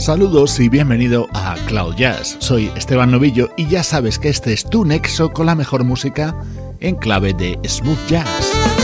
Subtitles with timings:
[0.00, 2.38] Saludos y bienvenido a Cloud Jazz.
[2.38, 6.34] Soy Esteban Novillo y ya sabes que este es tu nexo con la mejor música
[6.80, 8.79] en clave de smooth jazz.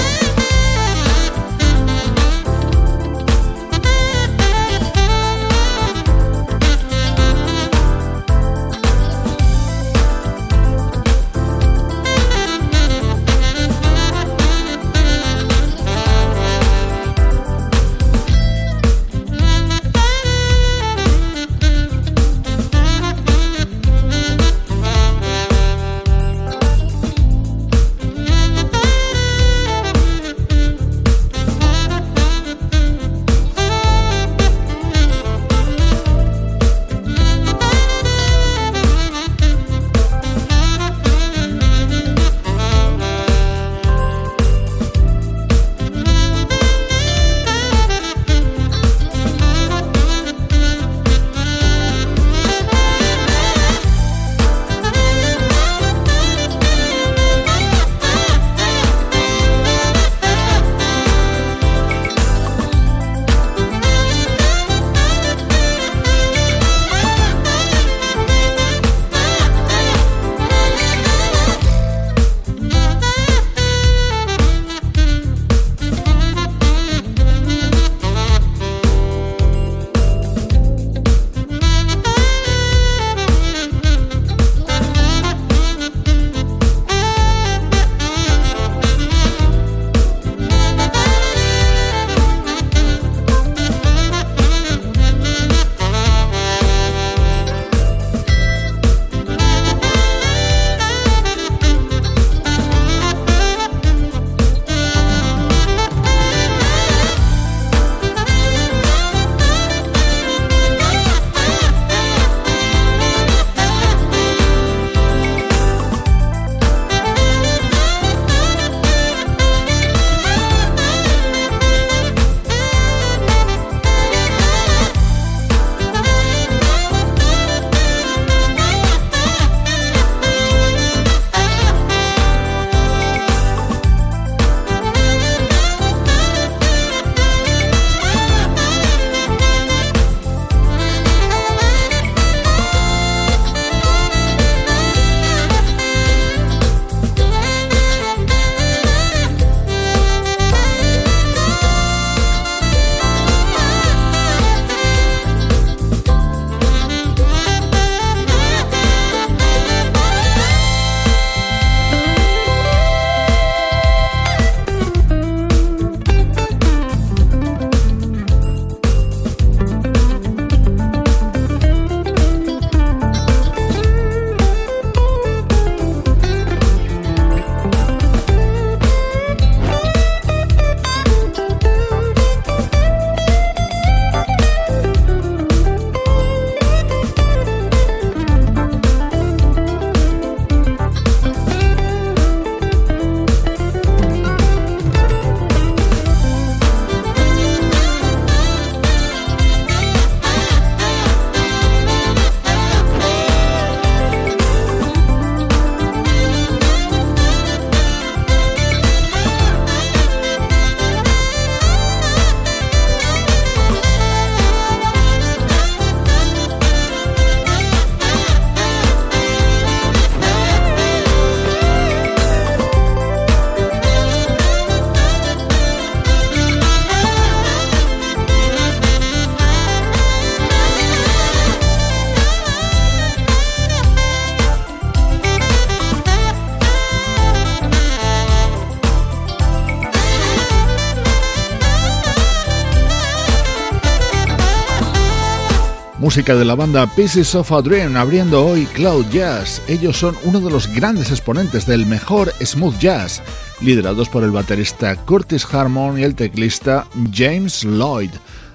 [246.25, 249.61] De la banda Pieces of a Dream abriendo hoy Cloud Jazz.
[249.69, 253.23] Ellos son uno de los grandes exponentes del mejor smooth jazz,
[253.61, 258.11] liderados por el baterista Curtis Harmon y el teclista James Lloyd.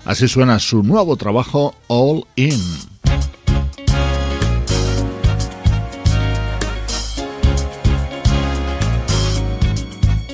[0.06, 2.60] Así suena su nuevo trabajo All In.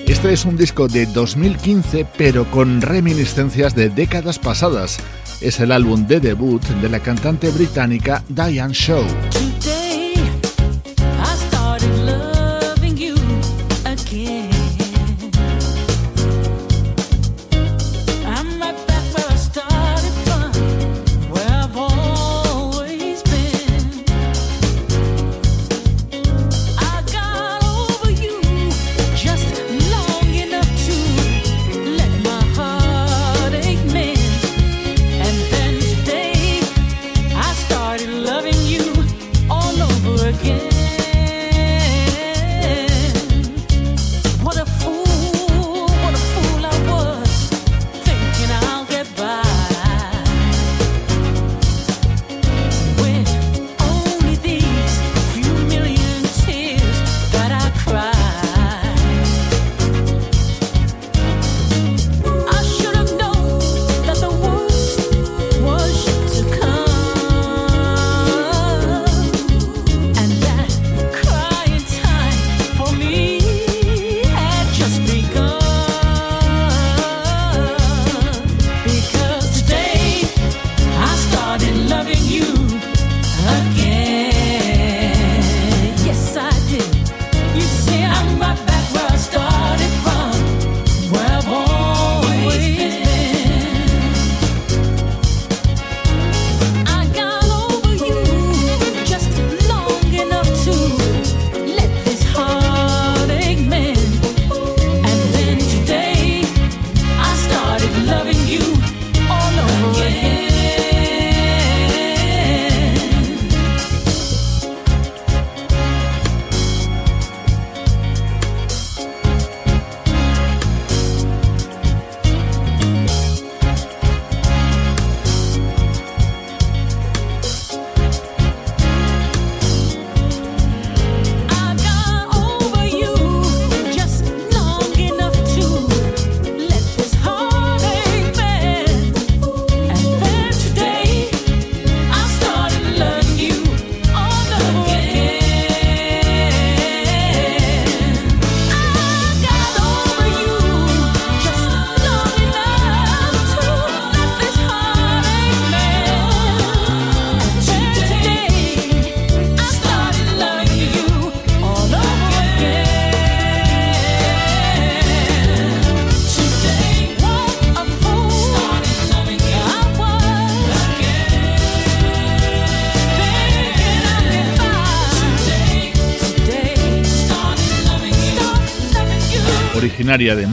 [0.07, 4.97] Este es un disco de 2015 pero con reminiscencias de décadas pasadas
[5.42, 9.37] es el álbum de debut de la cantante británica Diane Shaw.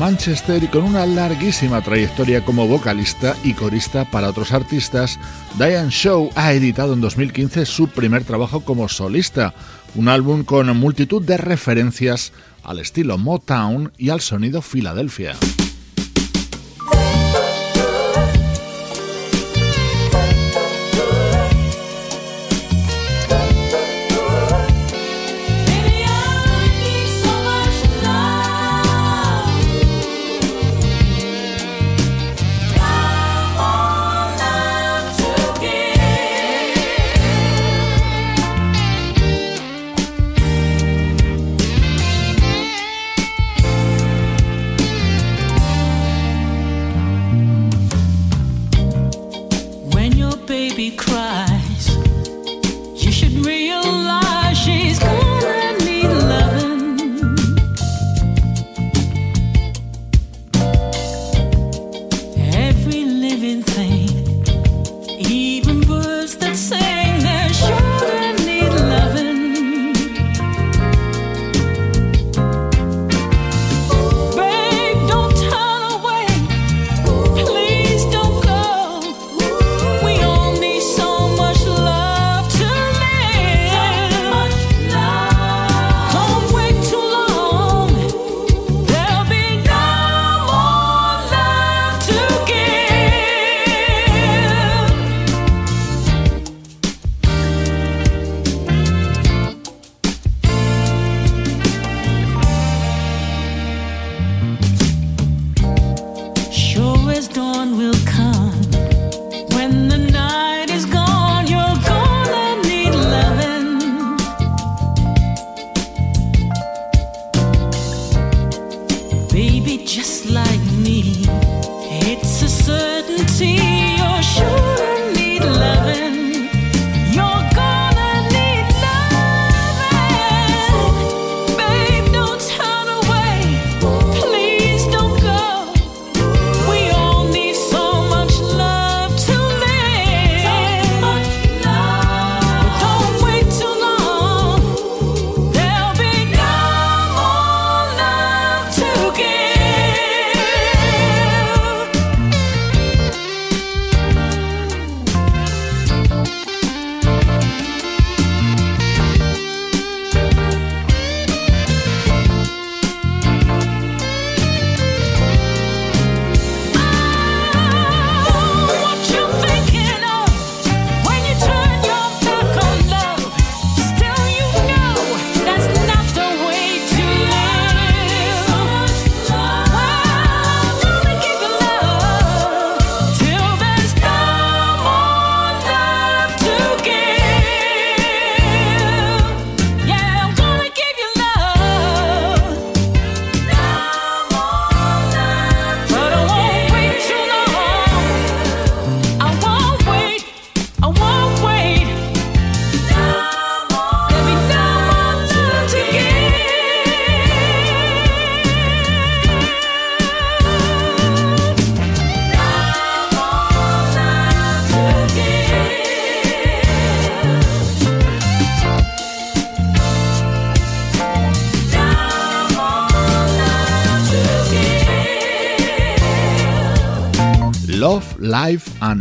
[0.04, 5.18] Manchester y con una larguísima trayectoria como vocalista y corista para otros artistas,
[5.56, 9.54] Diane Shaw ha editado en 2015 su primer trabajo como solista,
[9.94, 15.36] un álbum con multitud de referencias al estilo Motown y al sonido Filadelfia.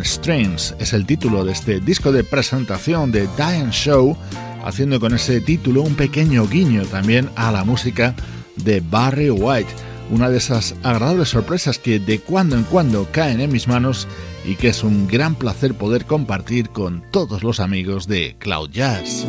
[0.04, 0.76] Strings.
[0.80, 4.18] Es el título de este disco de presentación de Diane Show,
[4.64, 8.16] haciendo con ese título un pequeño guiño también a la música
[8.58, 9.70] de Barry White,
[10.12, 14.08] una de esas agradables sorpresas que de cuando en cuando caen en mis manos
[14.46, 19.26] y que es un gran placer poder compartir con todos los amigos de Cloud Jazz.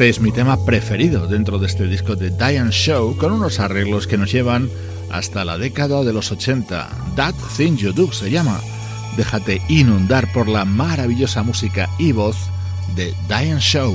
[0.00, 4.06] Este es mi tema preferido dentro de este disco de Diane Show con unos arreglos
[4.06, 4.70] que nos llevan
[5.10, 6.88] hasta la década de los 80.
[7.16, 8.62] That Thing You Do se llama.
[9.18, 12.38] Déjate inundar por la maravillosa música y voz
[12.96, 13.94] de Diane Show.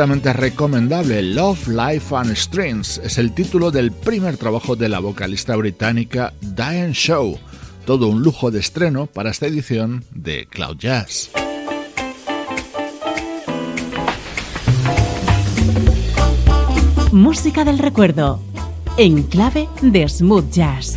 [0.00, 1.22] Absolutamente recomendable.
[1.22, 6.94] Love, Life and Strings es el título del primer trabajo de la vocalista británica Diane
[6.94, 7.38] Show.
[7.84, 11.30] Todo un lujo de estreno para esta edición de Cloud Jazz.
[17.12, 18.40] Música del recuerdo
[18.96, 20.94] en clave de smooth jazz.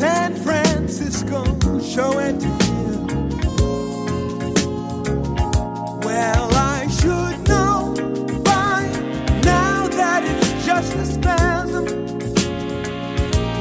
[0.00, 1.44] San Francisco
[1.78, 3.06] show and tell.
[6.06, 7.94] Well, I should know
[8.42, 8.88] by
[9.44, 11.84] now that it's just a spasm,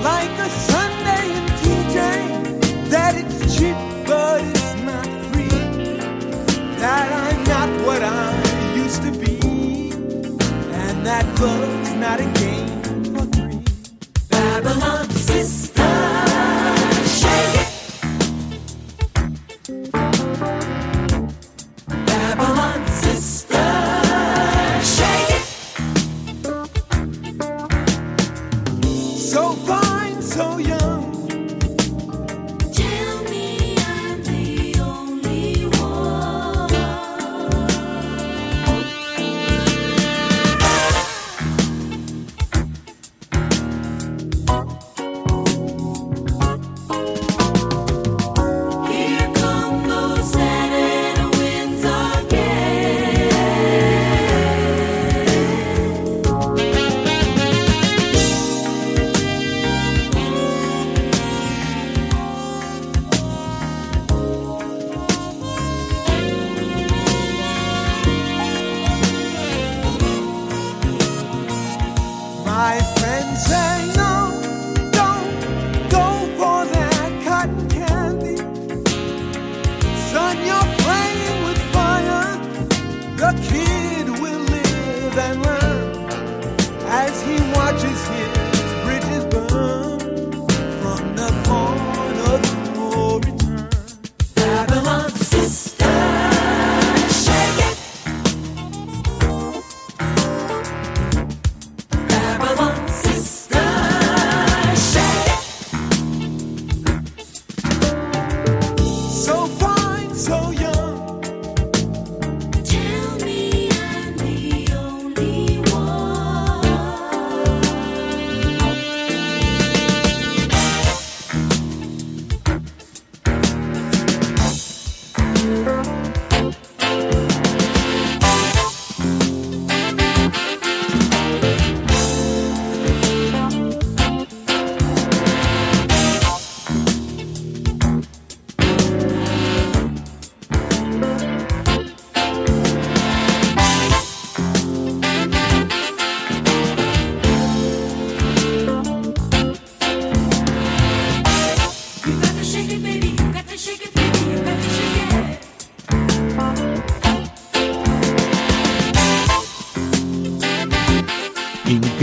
[0.02, 2.90] like a Sunday in TJ.
[2.90, 3.76] That it's cheap,
[4.08, 5.60] but it's not free.
[6.80, 8.32] That I'm not what I
[8.78, 9.92] used to be,
[10.72, 11.69] and that love.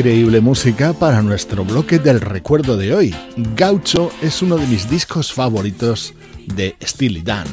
[0.06, 3.12] Increíble música para nuestro bloque del recuerdo de hoy.
[3.56, 6.14] Gaucho es uno de mis discos favoritos
[6.54, 7.48] de Steely Dan.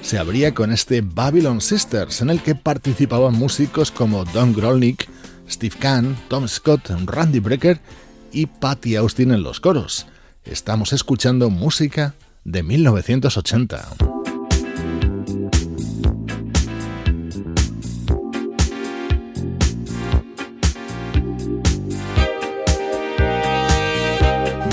[0.00, 5.06] Se abría con este Babylon Sisters, en el que participaban músicos como Don Grolnick,
[5.50, 7.78] Steve Kahn, Tom Scott, Randy Brecker
[8.32, 10.06] y Patty Austin en los coros.
[10.46, 14.17] Estamos escuchando música de 1980.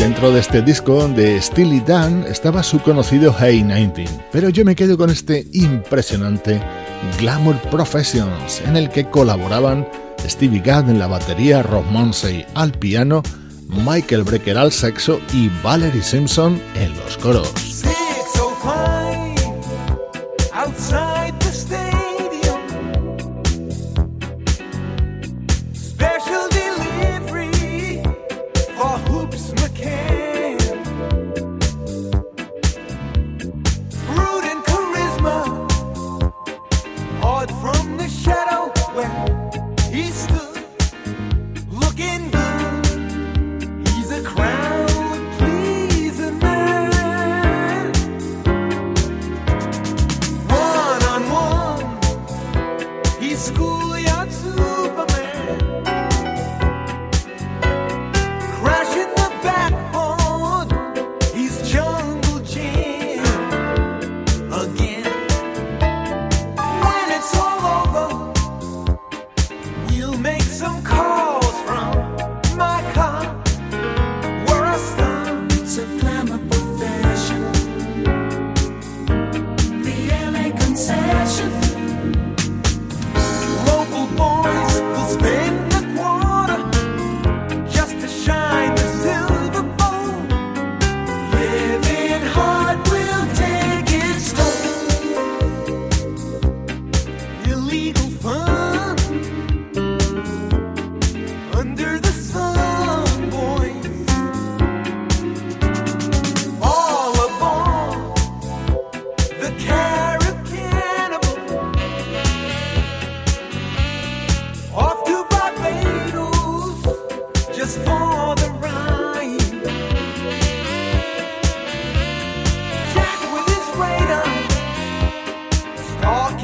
[0.06, 4.76] Dentro de este disco de Steely Dan estaba su conocido Hey 19, pero yo me
[4.76, 6.62] quedo con este impresionante
[7.20, 9.88] Glamour Professions, en el que colaboraban
[10.24, 13.24] Stevie Gadd en la batería, Rob Monsey al piano,
[13.68, 17.85] Michael Brecker al sexo y Valerie Simpson en los coros.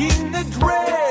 [0.01, 1.10] In the dread.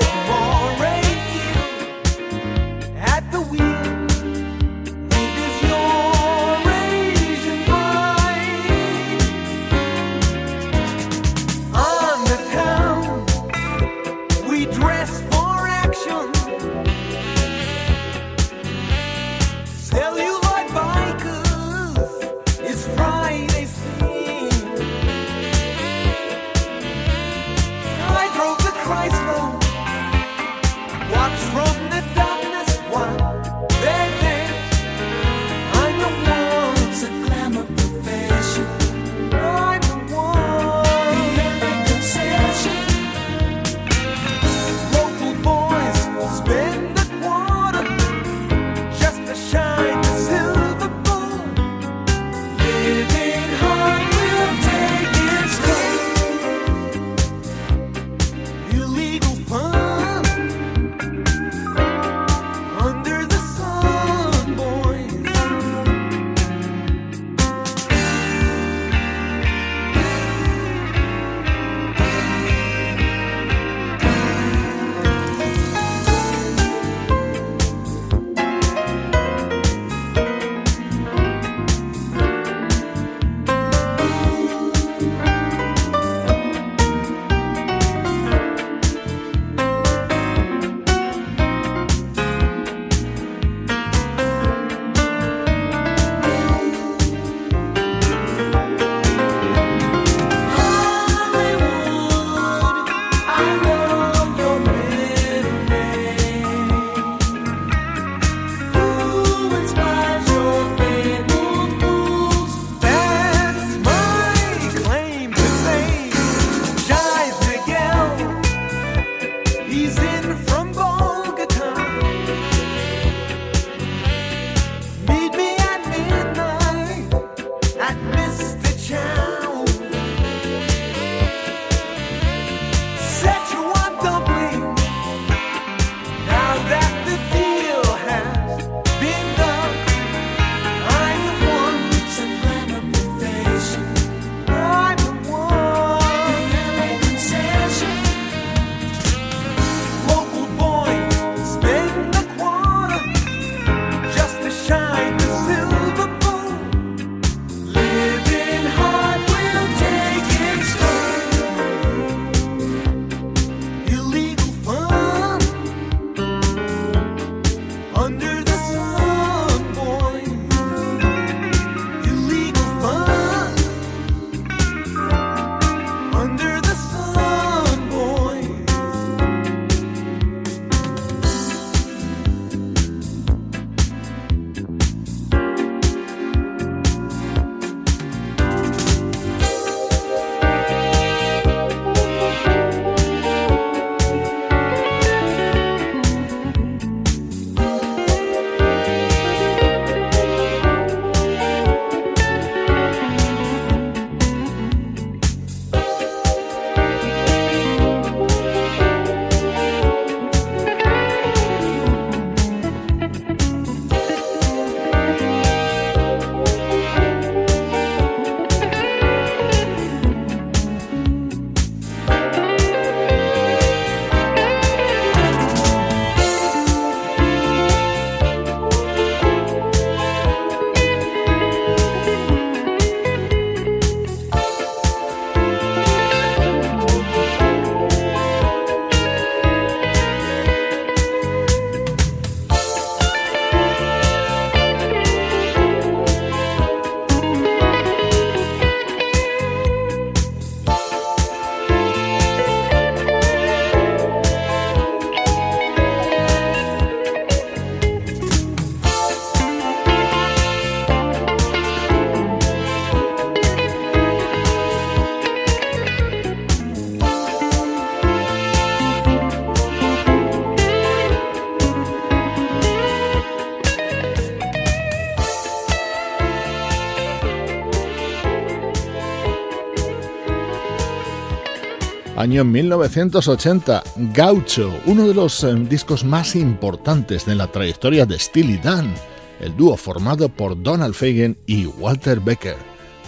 [282.20, 288.58] Año 1980, Gaucho, uno de los eh, discos más importantes de la trayectoria de Steely
[288.58, 288.92] Dan,
[289.40, 292.58] el dúo formado por Donald Fagen y Walter Becker.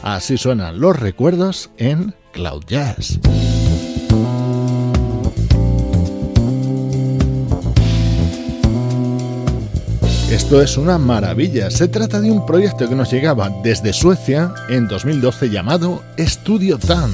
[0.03, 3.19] Así suenan los recuerdos en Cloud Jazz.
[10.31, 11.71] Esto es una maravilla.
[11.71, 17.13] Se trata de un proyecto que nos llegaba desde Suecia en 2012 llamado Studio Tan.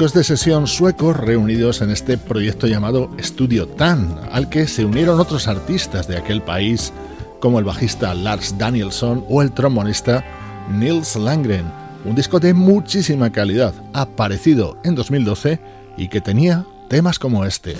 [0.00, 5.20] Músicos de sesión suecos reunidos en este proyecto llamado Studio Tan, al que se unieron
[5.20, 6.90] otros artistas de aquel país
[7.38, 10.24] como el bajista Lars Danielsson o el trombonista
[10.70, 11.70] Nils Langren.
[12.06, 15.60] Un disco de muchísima calidad, aparecido en 2012
[15.98, 17.76] y que tenía temas como este.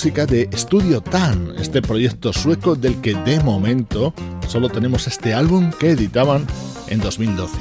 [0.00, 4.14] Música de Studio Tan, este proyecto sueco del que de momento
[4.48, 6.46] solo tenemos este álbum que editaban
[6.86, 7.58] en 2012.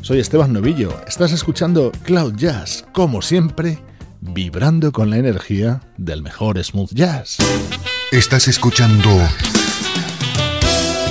[0.00, 3.80] Soy Esteban Novillo, estás escuchando Cloud Jazz, como siempre,
[4.20, 7.38] vibrando con la energía del mejor smooth jazz.
[8.12, 9.10] Estás escuchando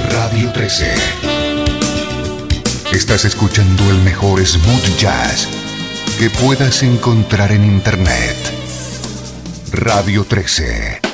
[0.10, 0.94] Radio 13.
[2.94, 5.50] Estás escuchando el mejor smooth jazz
[6.18, 8.61] que puedas encontrar en Internet.
[9.74, 11.11] Radio 13.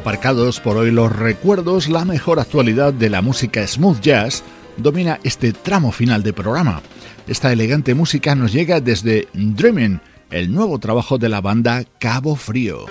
[0.00, 4.42] Aparcados por hoy los recuerdos, la mejor actualidad de la música smooth jazz
[4.78, 6.80] domina este tramo final de programa.
[7.26, 12.86] Esta elegante música nos llega desde Dreaming, el nuevo trabajo de la banda Cabo Frío.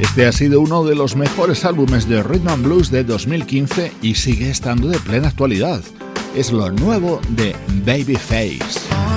[0.00, 4.14] Este ha sido uno de los mejores álbumes de Rhythm and Blues de 2015 y
[4.14, 5.82] sigue estando de plena actualidad.
[6.36, 7.56] Es lo nuevo de
[7.86, 9.15] Babyface.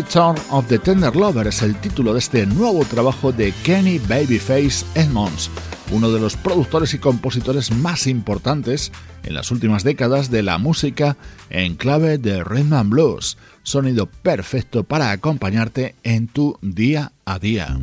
[0.00, 4.86] Return of the Tender Lover es el título de este nuevo trabajo de Kenny Babyface
[4.94, 5.50] Edmonds,
[5.92, 8.92] uno de los productores y compositores más importantes
[9.24, 11.18] en las últimas décadas de la música
[11.50, 17.78] en clave de rhythm and blues, sonido perfecto para acompañarte en tu día a día.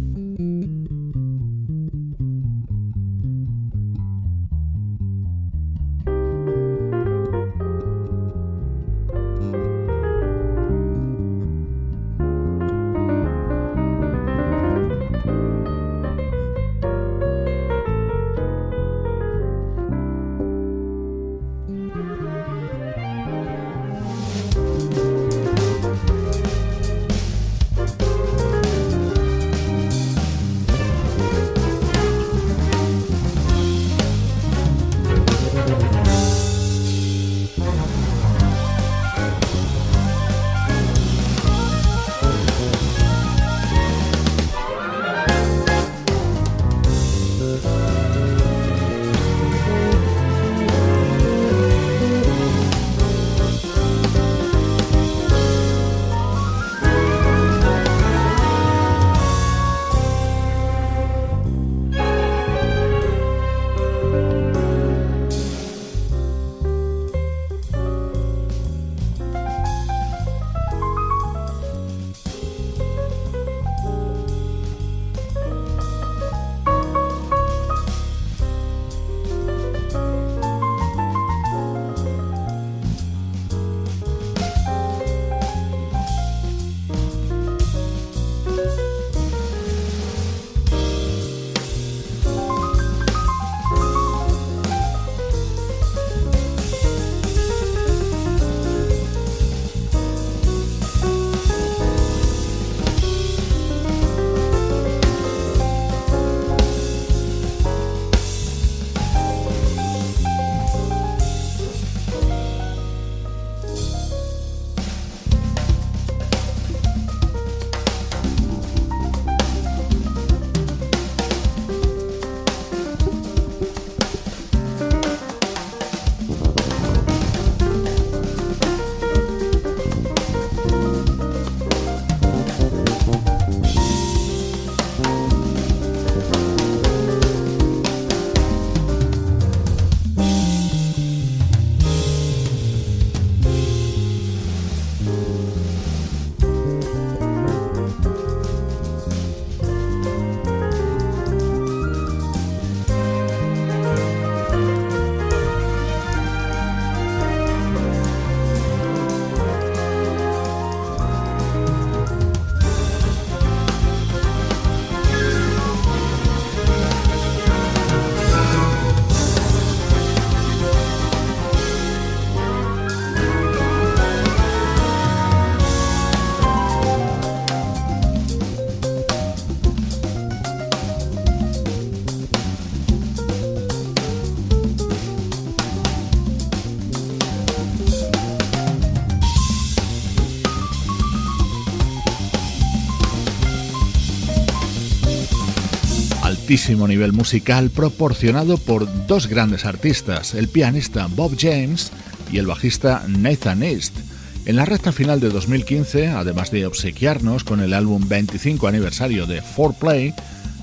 [196.88, 201.92] Nivel musical proporcionado por dos grandes artistas, el pianista Bob James
[202.32, 203.98] y el bajista Nathan East.
[204.46, 209.44] En la recta final de 2015, además de obsequiarnos con el álbum 25 aniversario de
[209.44, 210.16] 4Play,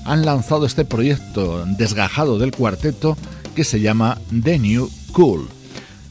[0.05, 3.15] han lanzado este proyecto desgajado del cuarteto
[3.55, 5.47] que se llama The New Cool.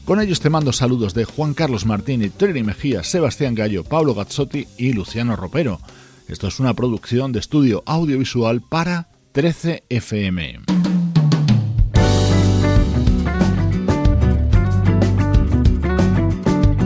[0.05, 4.67] Con ellos te mando saludos de Juan Carlos Martini, Trini Mejía, Sebastián Gallo, Pablo Gazzotti
[4.77, 5.81] y Luciano Ropero.
[6.29, 10.61] Esto es una producción de estudio audiovisual para 13 FM.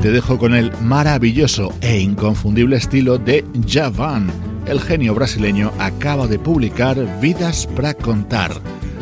[0.02, 4.32] Te dejo con el maravilloso e inconfundible estilo de Javan.
[4.66, 8.52] El genio brasileño acaba de publicar Vidas para contar.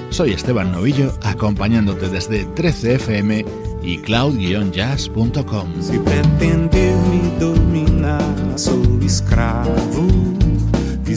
[0.10, 3.46] Soy Esteban Novillo acompañándote desde 13fm
[3.82, 5.82] y cloud-jazz.com.
[5.82, 8.22] Si me dominar,
[8.58, 8.88] soy.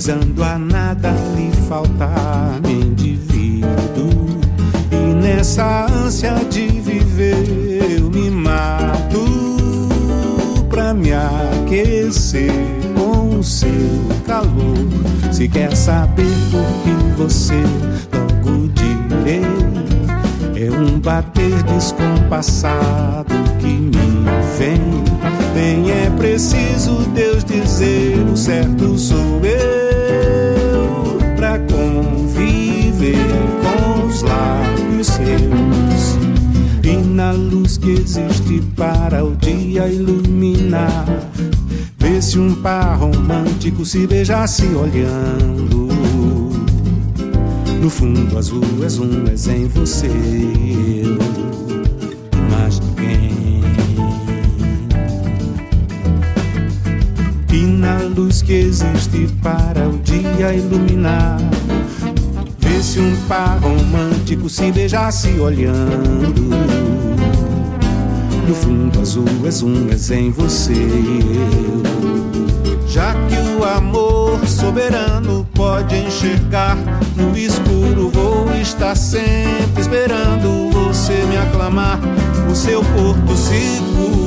[0.00, 4.08] Visando a nada lhe faltar, me endivido.
[4.90, 9.26] E nessa ânsia de viver, eu me mato
[10.70, 12.50] pra me aquecer
[12.94, 13.68] com o seu
[14.26, 14.88] calor.
[15.30, 17.60] Se quer saber por que você
[18.10, 19.42] logo direi,
[20.56, 24.24] é um bater descompassado que me
[24.56, 24.80] vem.
[25.54, 29.89] Nem é preciso Deus dizer certo sou eu
[33.62, 36.18] com os lábios seus
[36.82, 41.06] e na luz que existe para o dia iluminar.
[41.98, 45.88] Vê se um par romântico se beijasse olhando.
[47.80, 51.40] No fundo azul és um, és em você eu
[58.20, 61.38] luz que existe para o dia iluminar.
[62.82, 66.48] Se um par romântico se beijasse olhando.
[68.48, 71.82] No fundo azul és um, és em você eu.
[72.88, 76.76] Já que o amor soberano pode enxergar
[77.14, 82.00] no escuro, vou estar sempre esperando você me aclamar,
[82.50, 84.19] o seu porto seguro.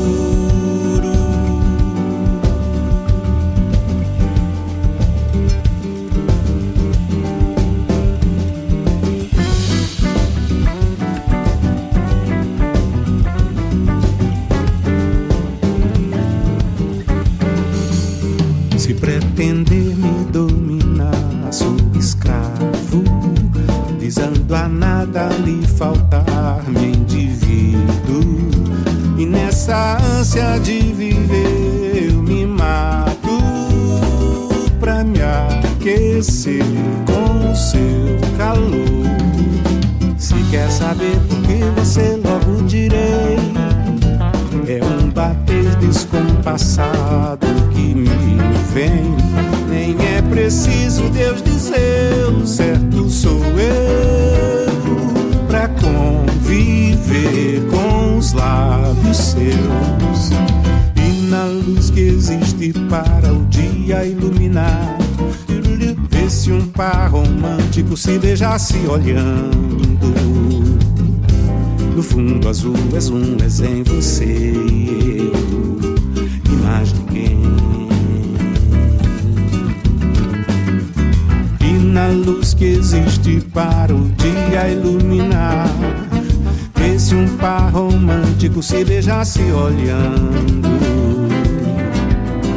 [30.33, 33.37] Ânsia de viver, eu me mato
[34.79, 36.63] pra me aquecer
[37.05, 38.81] com o seu calor.
[40.17, 43.37] Se quer saber por que você logo direi,
[44.67, 48.09] é um bater descompassado que me
[48.73, 49.15] vem.
[49.69, 54.73] Nem é preciso Deus dizer, o certo sou eu
[55.47, 60.22] pra conviver com os lábios seus.
[62.63, 64.97] Existe para o dia iluminar.
[66.09, 70.13] Vê se um par romântico se beijasse olhando.
[71.95, 75.79] No fundo azul és um, és em você e eu,
[76.45, 77.43] e mais ninguém.
[81.93, 85.69] na luz que existe para o dia iluminar.
[86.73, 90.82] Vê se um par romântico se beijasse olhando.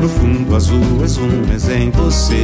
[0.08, 2.34] Fundo azul és um, és em você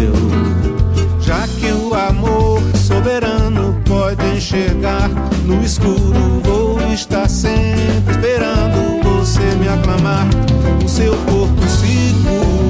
[0.00, 1.20] eu.
[1.20, 5.10] Já que o amor soberano pode enxergar
[5.44, 10.26] no escuro, vou estar sempre esperando você me aclamar.
[10.82, 12.69] O seu corpo seguro.